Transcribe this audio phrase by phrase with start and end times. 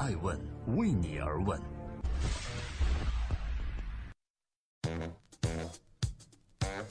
[0.00, 0.34] 爱问
[0.78, 1.60] 为你而问。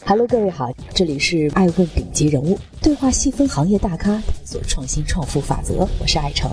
[0.05, 5.87] Hello，各位好，这里是爱问顶级人物对话，细分行业大咖，探索创新创富法则。
[5.99, 6.51] 我是爱成，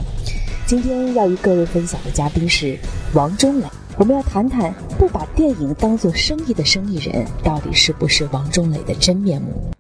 [0.67, 2.79] 今天要与各位分享的嘉宾是
[3.13, 3.67] 王中磊。
[3.99, 9.76] 我们要谈谈不把电影当做生意的生意人，到底是不是王中磊的真面目？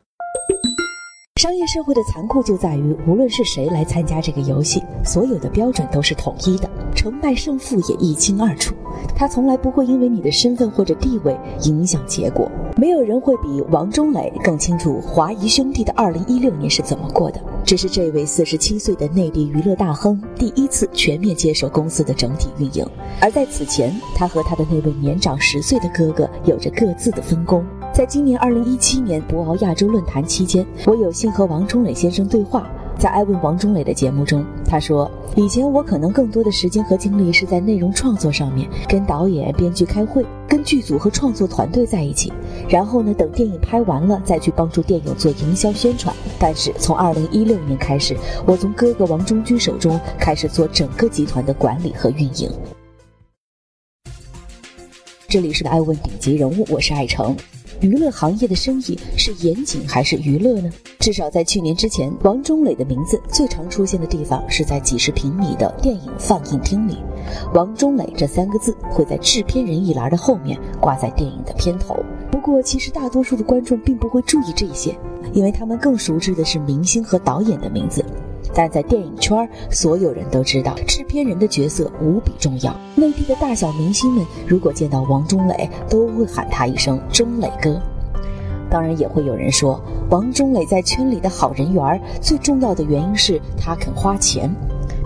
[1.46, 8.74] 商业社会的残酷就在于，无论是谁来参加这个游戏，所有的标准都是统一的，成败胜负也一清二楚。
[9.14, 12.50] 他从来不会因为你的身份或者地位影响结果。
[12.76, 17.40] 没有人会比王中磊更清楚华谊兄弟的2016年是怎么过的。
[17.64, 22.84] 这是这位47岁的内地娱乐大亨第一次全面接手公司的整体运营。
[23.20, 27.64] 而在此前，他和他的那位年长十岁的哥哥有着各自的分工。
[27.96, 32.70] 在今年2017年博鳌亚洲论坛期间，我有幸和王中磊先生对话。
[32.98, 42.30] 在爱问王中磊的节目中，他说：“以前我可能更多的时间和精力是在内容创作上面，跟导演、编剧开会，跟剧组和创作团队在一起。
[42.68, 46.14] 然后呢，等电影拍完了，再去帮助电影做营销宣传。
[46.38, 48.14] 但是从2016年开始，
[48.46, 52.50] 我从哥哥王中军手中开始做整个集团的管理和运营。”
[55.28, 57.34] 这里是爱问顶级人物，我是爱成。
[57.80, 60.70] 娱乐行业的生意是严谨还是娱乐呢？
[60.98, 66.96] 至少在去年之前，王中磊的名字最常出现的地方是在几十平米的电影放映厅里。
[67.54, 71.96] 王中磊这三个字会在制片人一栏的后面挂在电影的片头。
[72.30, 74.96] 不过，其实大多数的观众并不会注意这些，
[75.32, 78.04] 因为他们更熟知的是明星和导演的名字。
[78.56, 82.74] 但在电影圈，所有人都知道制片人的角色无比重要。
[82.94, 87.78] 内地的大小明星们，如果见到王中磊，都会喊他一声“中磊哥”。
[88.70, 94.50] 当然，也会有人说，王中磊在圈里的好人缘，最重要的原因是他肯花钱。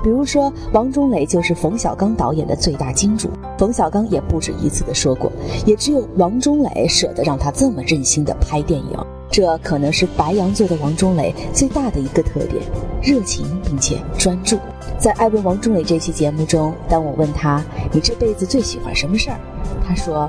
[0.02, 3.28] 比如说，王中磊就是冯小刚导演的最大金主，
[3.58, 5.30] 冯小刚也不止一次的说过，
[5.66, 8.96] 也只有王中磊舍得让他这么任性的拍电影。
[9.30, 12.62] 这可能是白羊座的王中磊最大的一个特点：
[13.00, 14.58] 热情并且专注。
[14.98, 19.40] 在《爱问王中磊》这期节目中，当我问他你这辈子最喜欢什么事儿，
[19.86, 20.28] 他说：“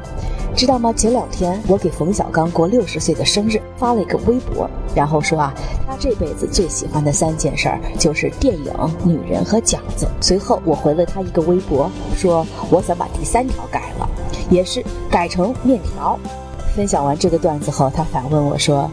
[0.56, 0.94] 知道吗？
[0.94, 5.54] 前两天我给冯小刚过六十岁的生日，发了一个微博，然后说啊，
[5.88, 8.74] 他这辈子最喜欢的三件事儿就是电影、
[9.04, 10.08] 女人和饺子。
[10.22, 14.08] 随后我回了他一个微博，说我想把第三条改了，
[14.50, 16.18] 也是改成面条。”
[16.76, 18.90] 分享完这个段子后，他反问我说：“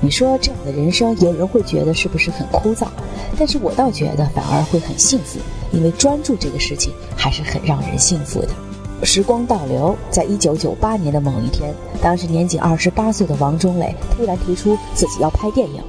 [0.00, 2.86] 你说这样的人生，有人会觉得是不是很枯燥？
[3.38, 5.38] 但是我倒觉得反而会很幸福，
[5.72, 8.48] 因为专注这个事情还是很让人幸福的。”
[9.02, 15.82] 时光倒流，在一九九八年的某一天，当时年仅二十八岁的王中磊突然提出自己要拍电影，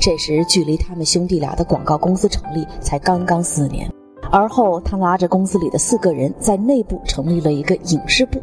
[0.00, 3.90] 这时距离他们兄弟俩的广告公司成立才刚刚四年。
[4.30, 8.40] 而后，他拉着公司里的四个人，在内部成立了一个影视部。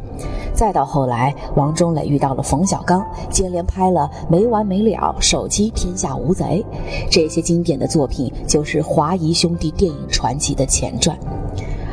[0.54, 4.90] 再到后来，王中磊遇到了冯小刚，接连拍了《没完没了》
[5.20, 6.64] 《手机天下无贼》，
[7.10, 11.16] 这些经典的作品就是华谊兄弟电影传奇的前传。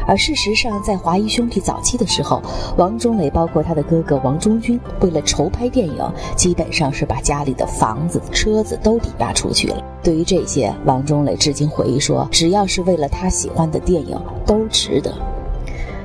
[0.10, 2.42] 而事实上，在华谊兄弟早期的时候，
[2.78, 6.04] 王中磊包括他的哥哥王中军，为了筹拍电影，
[6.36, 9.78] 基本上是把家里的房子、车子都抵押出去了。
[10.02, 15.14] 对于这些，王中磊至今回忆说：“只要是为了他喜欢的电影，都值得。”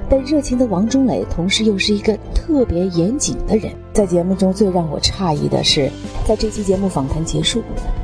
[0.06, 3.72] 但热情的王中磊，同时又是一个特别严谨的人。
[3.94, 5.90] 在节目中最让我诧异的是，
[6.26, 7.62] 在这期节目访谈结束，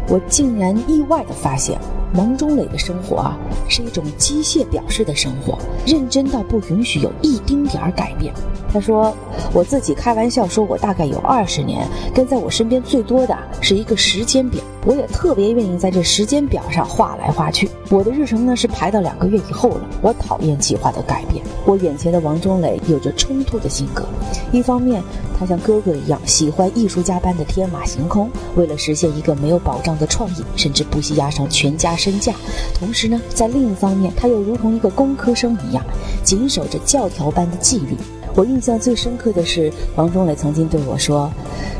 [0.08, 1.78] 我竟然意外地发现。
[2.14, 3.38] 王中磊的生活啊，
[3.68, 8.32] 是一种机械表示的生活，认真到不允许有一丁点儿改变。
[8.72, 9.12] 他说
[9.52, 14.60] ：“我自己开玩笑说，我大概有二十年，跟在我身边最多的是一个时间表。
[14.86, 17.68] 我也特别愿意在这时间表上画来画去。
[17.90, 19.80] 我的日程呢是排到两个月以后了。
[20.00, 21.44] 我讨厌计划的改变。
[21.66, 24.04] 我眼前的王中磊有着冲突的性格，
[24.52, 25.02] 一方面
[25.40, 32.34] 他像哥哥一样喜欢艺术家般的天马行空，为了实现一个没有保障的创意，甚至不惜压上全家。”身价，
[32.74, 35.82] 同时呢，在另一方面，他又如同一个工科生一样，
[36.22, 37.96] 谨守着教条般的纪律。
[38.36, 41.30] 我印象最深刻的是，王中磊曾经对我说：“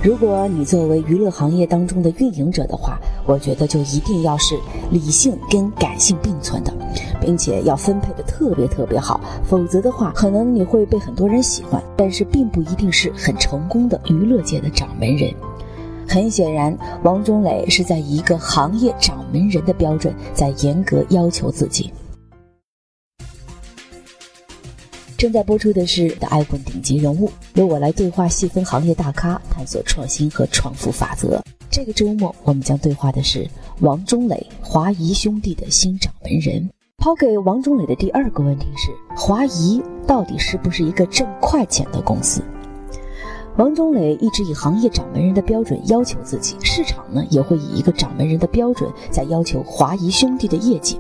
[0.03, 2.99] 如果你作为娱乐行业当中的运营者的话，
[3.31, 4.59] 我觉得就一定要是
[4.91, 6.75] 理性跟感性并存的，
[7.21, 15.33] 并且要分配的特别特别好，否则的话，可能你会被很多人喜欢，但是并不一定是很成功的娱乐界的掌门人。”
[16.09, 21.93] 很显然，王中磊是在一个行业掌门人的标准在严格要求自己。
[25.17, 31.41] 正在播出的是《的爱问顶级人物》，由我来对话细分行业大咖，探索创新和创富法则。
[31.71, 33.49] 这个周末，我们将对话的是
[33.81, 36.69] 王中磊，华谊兄弟的新掌门人。
[36.99, 42.43] 抛给王中磊的第二个问题是：华谊到底是不是一个挣快钱的公司？
[43.57, 50.99] 王中磊一直以行业掌门人的标准要求自己，市场呢也会以一个掌门人的标准在要求华谊兄弟的业绩。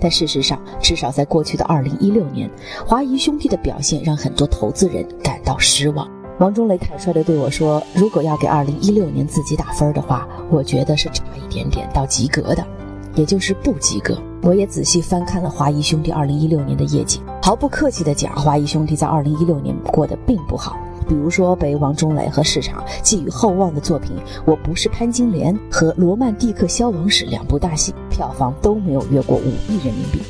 [0.00, 2.48] 但事实上，至少在过去的二零一六年，
[2.86, 6.08] 华谊兄弟的表现让很多投资人感到失望。
[6.42, 12.66] 王中磊坦率地对我说：“如果要给二零一六年自己打分的话，我觉得是差一点点到及格的，
[13.14, 20.76] 也就是不及格。”我也仔细翻看了华谊兄弟二零一六年的业绩，毫不客气地讲，华谊兄弟在二零一六年过得并不好。
[21.08, 30.20] 比如说，被王中磊和市场寄予厚望的作品《我不是潘金莲》和《罗曼蒂克消亡史》两部大戏，票房都没有越过五亿人民币。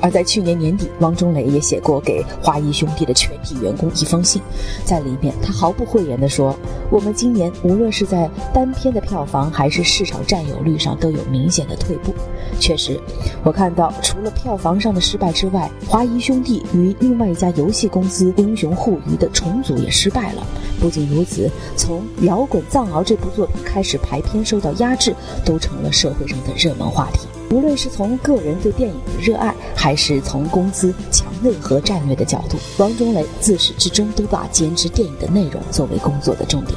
[0.00, 4.40] 而在去年年底，王中磊也写过给华谊兄弟的全体员工一封信，
[4.84, 6.54] 在里面他毫不讳言地说
[6.90, 12.14] ：“我们今年无论是在单片的票房还是市场占有率上都有明显的退步。”
[12.60, 13.00] 确实，
[13.42, 20.46] 我看到除了票房上的失败之外，华谊兄弟与另外一家游戏公司英雄互娱的重组也失败了。
[20.80, 25.14] 不仅如此，从《摇滚藏獒》这部作品开始排片受到压制，
[25.44, 27.26] 都成了社会上的热门话题。
[27.50, 36.76] 无论是从个人对电影的热爱，还是从公司强内核战略的角度，王中磊自始至终都把坚持电影的内容作为工作的重点。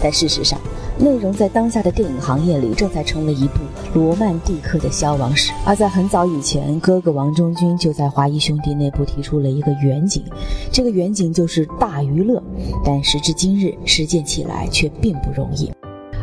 [0.00, 0.58] 但事实上，
[0.96, 3.54] 内容在当下的电影行业里正在成为一部
[3.94, 5.52] 罗曼蒂克的消亡史。
[5.66, 10.22] 而在很早以前，哥哥王中军就在华谊兄弟内部提出了一个远景，
[10.72, 12.40] 这个远景就是大娱乐。
[12.84, 15.68] 但时至今日，实践起来却并不容易。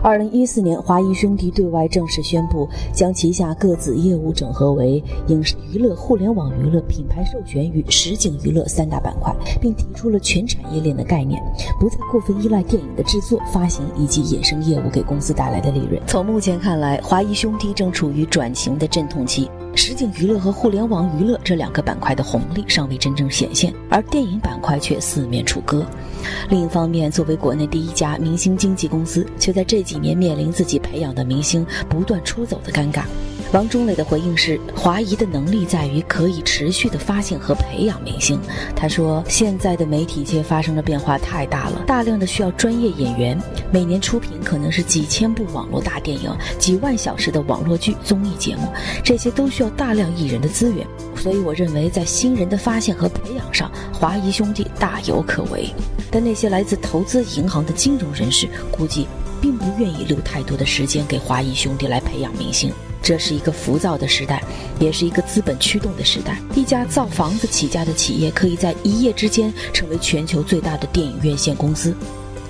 [0.06, 11.42] 二零一四年，华谊兄弟对外正式宣布，将旗下各子业务整合为影视娱乐、互联网娱乐、品牌授权与实景娱乐三大板块，并提出了全产业链的概念，
[11.80, 16.00] 不再过分依赖电影的制作、发行以及衍生业务给公司带来的利润。
[16.06, 19.50] 从目前看来，华谊兄弟正处于转型的阵痛期。
[19.76, 25.86] 实景娱乐和互联网娱乐这两个板块的红利尚未真正显现，而电影板块却四面楚歌。
[26.50, 33.04] 另一方面，作为国内第一家明星经纪公司，却在这几年面临自己培养的明星不断出走的尴尬。
[33.54, 38.38] 王中磊的回应是：华谊的能力在于可以持续的发现和培养明星。
[38.76, 48.68] 他说，现在的媒体界发生的变化太大了，大量的需要专业演员，每年出品可能是几千部网络大电影、几万小时的网络剧、综艺节目，
[49.04, 50.86] 这些都需要大量艺人的资源。
[51.16, 55.70] 所以，我认为在新人的发现和培养上，华谊兄弟大有可为。
[56.12, 59.08] 但那些来自投资银行的金融人士，估计
[59.42, 62.72] 并不愿意留太多的时间给华谊兄弟来培养明星。
[63.06, 64.42] 这是一个浮躁的时代，
[64.80, 66.40] 也是一个资本驱动的时代。
[66.56, 71.96] 一家造房子起家的企业，可以在一夜之间成为全球最大的电影院线公司。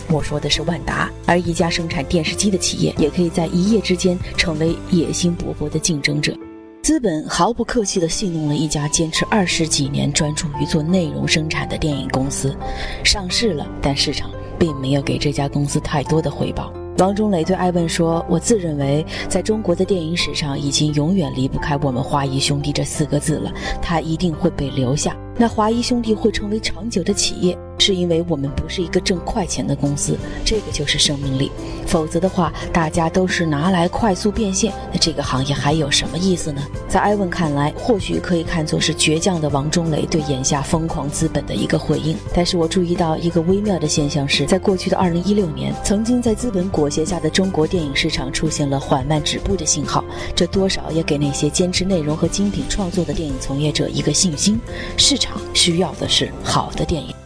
[0.08, 1.12] 我说的是万达。
[1.26, 6.34] 而一家生产电视机的企业，也可以在一夜之间成为野心勃勃的竞争者。
[6.82, 12.56] 资本毫不客气地戏弄了一家坚持二十几年、专注于做内容生产的电影公司，
[13.04, 16.72] 上市了，但市场并没有给这家公司太多的回报。
[16.98, 23.52] 王中磊对艾问说：“我自认为，在中国的电影史上，已经永远离不开我们华谊兄弟这四个字了。
[23.82, 25.16] 他一定会被留下。
[25.38, 31.52] 那华谊兄弟会成为长久的企业。”是因为我们不是一个挣快钱的公司，这个就是生命力。
[31.86, 36.62] 否则的话，大家都是拿来快速变现，那这个行业还有什么意思呢？
[36.90, 42.18] 在艾文看来，或许可以看作是倔强的王中磊对眼下疯狂资本的一个回应。
[42.34, 50.04] 但是我注意到一个微妙的现象是，在过去的二零一六年，曾经在资本裹挟下的中国电影市场出现了缓慢止步的信号，
[50.36, 54.60] 这多少也给那些坚持内容和精品创作的电影从业者一个信心：
[54.98, 57.25] 市场需要的是好的电影。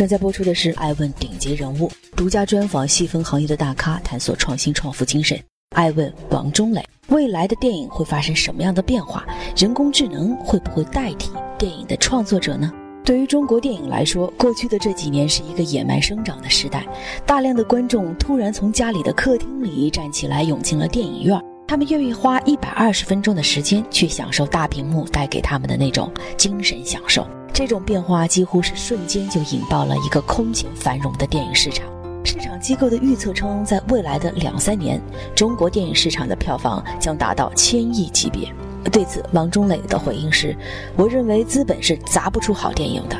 [0.00, 5.38] 正在播出的是《爱问顶级人物》独家专访，细分行业的大咖，探索创新创富精神。
[5.76, 9.26] 爱问王中磊，未来的电影会发生什么样的变化？
[9.54, 12.72] 人工智能会不会代替电影的创作者呢？
[13.04, 16.86] 对于中国电影来说，过去的这几年是一个野蛮生长的时代，
[17.26, 21.38] 大量的观众突然从家里的客厅里站起来，涌进了电影院，
[21.68, 27.28] 他们愿意花一百二十分钟的时间去享受大屏幕带给他们的那种精神享受。
[27.52, 31.86] 这种变化几乎是瞬间就引爆了一个空前繁荣的电影市场。
[32.24, 35.00] 市场机构的预测称，在未来的两三年，
[35.34, 38.52] 中国电影市场的票房将达到千亿级别。
[38.90, 40.56] 对此，王中磊的回应是
[40.96, 43.16] ：“我认为资本是砸不出好电影的。”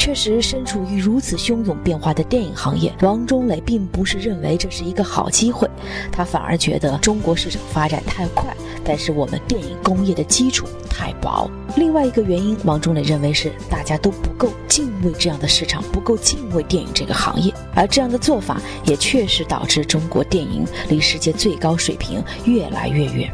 [0.00, 5.68] 确实，身处于如此汹涌变化的电影行业，王中磊并不是认为这是一个好机会，
[6.10, 11.50] 他反而觉得中国市场发展太快，但是我们电影工业的基础太薄。
[11.76, 23.30] 另外一个原因，王中磊认为是大家都不够敬畏这样的市场，不够敬畏电影这个行业，而这样的做法也确实导致中国电影离世界最高水平越来越远。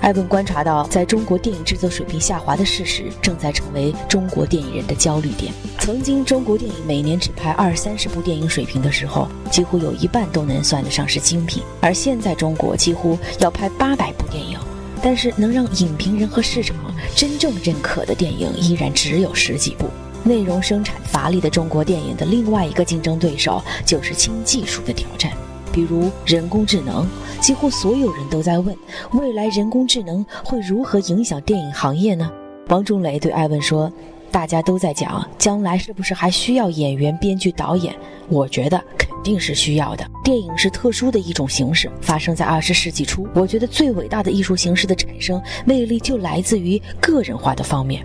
[0.00, 5.52] 艾文观察到，在中国电影制作水平下滑的事实，正在成为中国电影人的焦虑点。
[5.78, 11.62] 曾经，中国电影每年只拍二三十部电影水平的时候，几乎有一半都能算得上是精品。
[11.82, 14.58] 而现在，中国几乎要拍八百部电影，
[15.02, 16.74] 但是能让影评人和市场
[17.14, 19.86] 真正认可的电影，依然只有十几部。
[20.24, 25.30] 内容生产乏力的中国电影的另外一个竞争对手，就是轻技术的挑战。
[25.72, 27.06] 比如人工智能，
[27.40, 28.76] 几乎所有人都在问：
[29.12, 32.30] 未来人工智能会如何影响电影行业呢？
[32.68, 33.90] 王中磊对艾问说
[34.30, 37.94] ：“大家都在讲，将来是不是还需要演员、编剧、导演？
[38.28, 40.06] 我觉得肯定是需要的。
[40.22, 43.26] 电影是特殊的一种形式，发生在二十世纪初。
[43.34, 48.04] 我觉得最伟大的艺术形式的产生魅力就来自于个人化的方面。”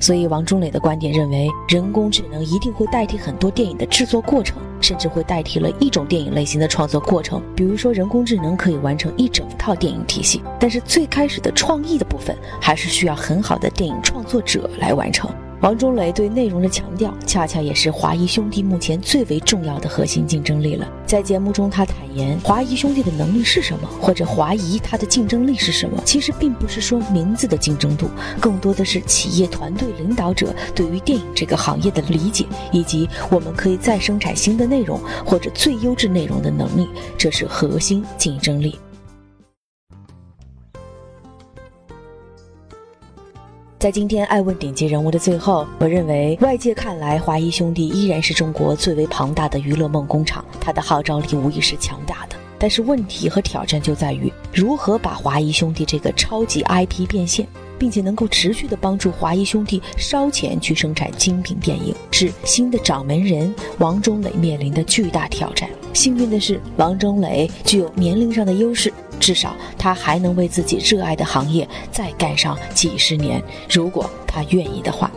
[0.00, 7.42] 所以，王中磊的观点认为，人工智能一定会代替很多电影的制作过程，甚至会代替了一种电影类型的创作过程。
[7.56, 15.30] 比如说，人工智能可以完成一整套电影体系，但是最开始的创意的部分，还是需要很好的电影创作者来完成。
[15.64, 20.86] 王中磊对内容的强调，恰恰也是华谊兄弟目前最为重要的核心竞争力了。
[21.06, 25.98] 在节目中，他坦言，华谊兄弟的能力是什么，或者华谊它的竞争力是什么？
[26.04, 38.78] 其实并不是说名字的竞争度，更多的是企业团队领导者对于电影这个行业的理解，以及我们可以再生产新的内容或者最优质内容的能力，这是核心竞争力。
[43.84, 52.36] 在今天爱问顶级人物的最后，我认为外界看来，华谊兄弟依然是中国最为庞大的娱乐梦工厂，它的号召力无疑是强大的。
[52.58, 57.46] 但是问题和挑战就在于如何把华谊兄弟这个超级 IP 变现，
[57.78, 65.68] 并且能够持续的帮助华谊兄弟烧钱去生产精品电影，是新的掌门人王中磊面临的巨大挑战。
[65.92, 68.90] 幸运的是，王中磊具有年龄上的优势。
[69.18, 75.10] 至少他还能为自己热爱的行业再干上几十年，如果他愿意的话。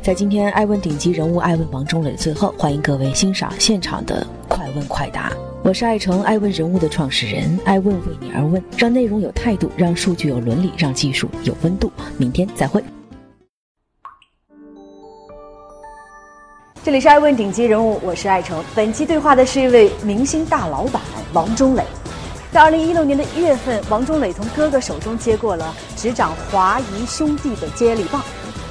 [0.00, 5.32] 在今天爱问顶级人物爱问王中磊最后，欢迎各位欣赏现场的快问快答。
[5.62, 11.92] 我是爱成爱问人物的创始人，爱问为你而问，让内容有态度，让数据有伦理，让技术有温度。
[12.18, 12.82] 明天再会。
[16.82, 18.60] 这里是爱问顶级人物，我是爱成。
[18.74, 21.00] 本期对话的是一位明星大老板
[21.32, 21.84] 王中磊。
[22.52, 28.22] 在二零一六年的一月份，王中磊从哥哥手中接过了执掌华谊兄弟的接力棒。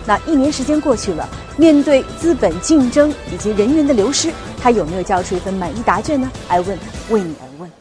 [0.06, 6.32] 那一年时间过去了，面对资本竞争以及人员的流失，他有没有交出一份满意答卷呢？
[6.48, 6.78] 爱问
[7.10, 7.72] 为你而问。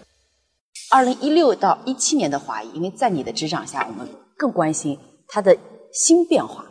[0.90, 5.54] 二零一六到一七年的华谊，因为在你的执掌下，我们更关心它的
[5.92, 6.64] 新变化。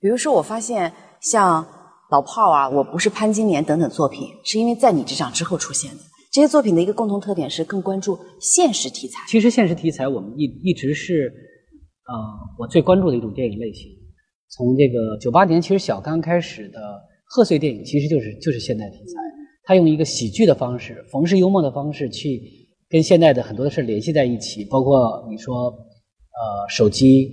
[0.00, 1.66] 比如说，我发现像
[2.10, 5.98] 老炮儿啊，我不是潘金莲等等作品，是因为在你执掌之后出现的。
[6.30, 9.18] 这些作品的一个共同特点是更关注现实题材。
[9.28, 11.32] 其实现实题材我们一一直是，
[12.06, 12.14] 呃，
[12.58, 13.90] 我最关注的一种电影类型。
[14.48, 16.80] 从这个九八年，其实小刚开始的
[17.24, 19.14] 贺岁电影其实就是就是现代题材。
[19.64, 22.40] 他用一个喜剧的方式、冯氏幽默的方式去
[22.88, 27.26] 跟现代的很多的事联系在一起，包括你说，呃，手机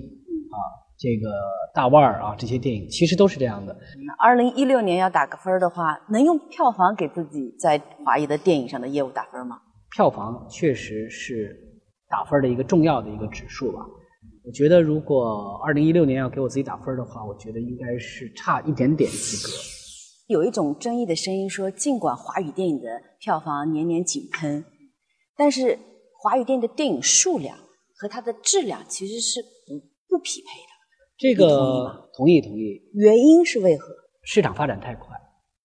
[0.51, 0.57] 啊，
[0.97, 1.29] 这个。
[1.77, 3.77] 大腕儿啊，这些电影其实都是这样的。
[4.17, 9.61] 二零一六年要打个分的话，能用票房给自己在华谊的电影上的业务打分吗？
[9.95, 11.55] 票房确实是
[12.09, 13.85] 打分的一个重要的一个指数吧。
[14.43, 19.53] 我觉得如果二零一六年要给我自己打分的话，我觉得应该是差一点点及格。
[20.29, 22.87] 有一种争议的声音说，尽管华语电影的
[23.19, 24.65] 票房年年井喷，
[25.35, 25.77] 但是
[26.17, 27.55] 华语电影的电影数量
[27.95, 30.76] 和它的质量其实是不不匹配的。
[31.17, 33.87] 这个同意同意，原因是为何？
[34.21, 35.07] 市场发展太快，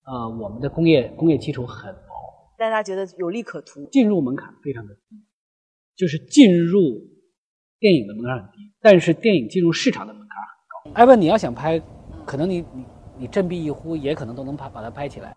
[0.06, 2.00] 呃，我们的工业工业基础很薄，
[2.58, 5.16] 大家觉得有利可图，进入门槛非常的低，
[5.96, 6.80] 就是进入
[7.78, 10.30] 电影的门槛很低，但是电影进入市场的门槛
[10.84, 10.98] 很高。
[10.98, 11.78] 艾文，你要想拍，
[12.24, 12.86] 可能你你
[13.18, 15.36] 你振臂一呼，也可能都能拍把它拍起来。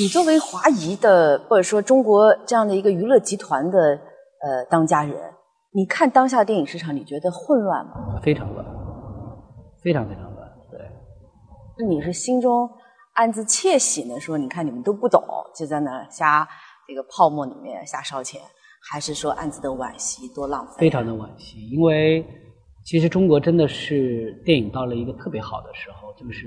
[0.00, 5.16] 你作为华谊的或者说中国这样的一个娱乐集团的呃当家人，
[5.72, 8.20] 你看当下电影市场，你觉得混乱吗？
[8.22, 8.83] 非常乱。
[9.84, 10.80] 非常非常乱，对。
[11.78, 12.68] 那你是心中
[13.12, 14.18] 暗自窃喜呢？
[14.18, 15.22] 说你看你们都不懂，
[15.54, 16.48] 就在那瞎
[16.88, 18.40] 这个泡沫里面瞎烧钱，
[18.90, 20.72] 还是说暗自的惋惜，多浪费？
[20.78, 22.26] 非常的惋惜，因为
[22.82, 26.46] 其实中国真的是电影到了一个特别好的时候，就是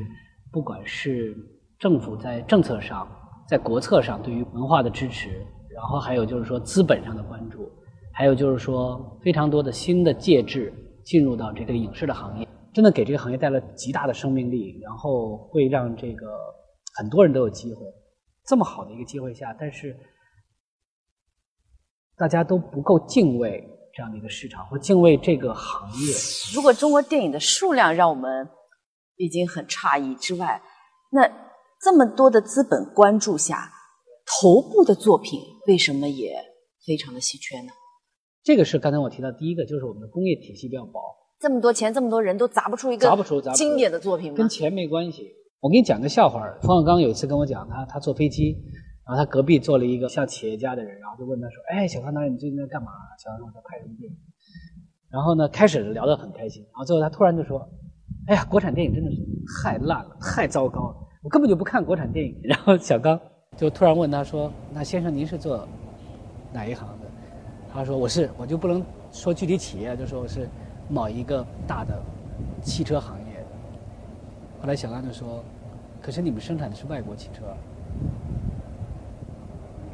[0.51, 1.35] 不管是
[1.77, 3.07] 政府在政策上、
[3.47, 5.29] 在国策上对于文化的支持，
[5.75, 7.69] 然后还有就是说资本上的关注，
[8.13, 12.47] 还有就是说非常多的新的介质进入到这个影视的行业，
[12.77, 16.27] 真的给这个行业带来极大的生命力，然后会让这个
[16.93, 17.81] 很多人都有机会。
[18.45, 19.97] 这么好的一个机会下，但是
[22.15, 26.13] 大家都不够敬畏这样的一个市场，或敬畏这个行业。
[26.53, 28.47] 如果中国电影的数量让我们
[29.15, 30.61] 已经很诧异之外，
[31.11, 31.27] 那
[31.81, 33.71] 这么多的资本关注下，
[34.23, 36.31] 头部的作品为什么也
[36.85, 37.71] 非常的稀缺呢？
[38.43, 41.01] 这个是刚才我提到第一个，就是我们的工业体系比较薄，
[41.39, 44.37] 这么多钱，这么多人都砸不出一个砸不出经典的作品吗？
[44.37, 45.27] 跟钱没关系。
[45.59, 48.55] 我给你讲个笑话儿，冯小刚有一次跟我讲，他他坐飞机，
[49.05, 52.87] 然后他隔壁坐了一个像企业家的人，然后就问他说：“哎，小刚导演，你最近在干嘛？”
[53.23, 54.17] 小刚说：“在拍什么电影？”
[55.09, 57.59] 然后呢，开始聊得很开心，然后最后他突然就说
[58.27, 59.17] ：“哎呀，国产电影真的是
[59.63, 63.19] 太烂了，太糟糕了，我根本就不看国产电影。”然后小刚
[63.55, 65.67] 就突然问他说：“那先生您是做
[66.53, 67.05] 哪一行的？”
[67.73, 70.47] 他说：“我是，我就不能说具体企业，就说我是
[70.89, 71.99] 某一个大的
[72.61, 73.45] 汽车行业的。”
[74.61, 75.43] 后来小刚就说
[76.01, 77.41] ：“可是你们生产的是外国汽车，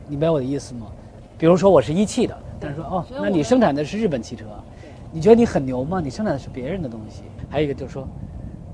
[0.07, 0.87] 你明白我的意思吗？
[1.37, 4.45] 比如说我是一汽的，但是说哦，那你生产的是日本汽车，
[5.11, 5.99] 你觉得你很牛吗？
[5.99, 7.23] 你生产的是别人的东西。
[7.49, 8.07] 还有一个就是说，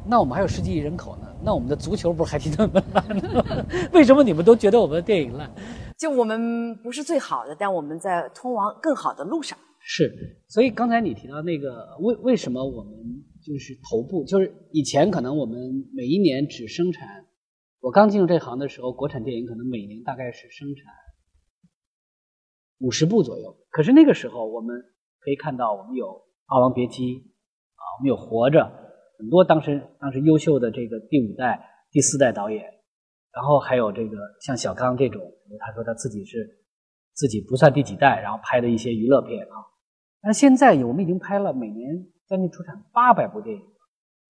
[0.06, 3.06] 那我们还有十几亿人口呢，那我们的足球不是还挺那么烂？
[3.92, 5.50] 为什么你们都觉得我们的电影烂？
[5.98, 9.58] 就我们不是最好的，但我们在通往更好的路上。
[9.92, 12.94] 是，所以刚才你提到那个为为什么我们
[13.42, 15.58] 就是头部，就是以前可能我们
[15.96, 17.26] 每一年只生产，
[17.80, 20.86] 我刚进入这行的时候，国产电影可能每年大概是生产
[22.82, 23.58] 五十部左右。
[23.72, 24.80] 可是那个时候我们
[25.22, 26.06] 可以看到，我们有
[26.46, 28.60] 《霸王别姬》，啊，我们有《活着》，
[29.18, 32.64] 很多当时当时优秀的这个第五代、第四代导演，
[33.34, 35.20] 然后还有这个像小刚这种，
[35.60, 36.48] 他说他自己是
[37.16, 39.66] 自己不算第几代，然后拍的一些娱乐片啊。
[40.22, 43.62] 但现在我们已经拍了每年将近出产八百部电影，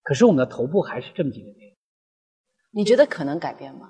[0.04, 1.76] 可是我们的头部还是这么几个电影。
[2.72, 3.90] 你觉得可能改变吗？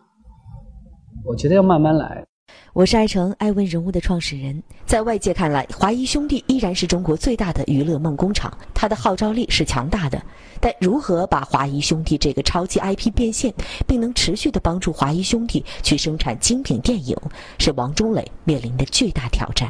[1.26, 2.26] 我觉得要慢慢来。
[2.74, 10.22] 我是爱成爱问人物的创始人，在外界看来，华谊兄弟依然是中国最大的娱乐梦工厂，它的号召力是强大的。
[10.62, 13.54] 但如何把华谊兄弟这个超级 IP 变现，
[13.86, 17.16] 并能持续的帮助华谊兄弟去生产精品电影，
[17.60, 19.70] 是王中磊面临的巨大挑战。